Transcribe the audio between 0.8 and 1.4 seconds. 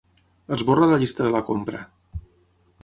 la llista de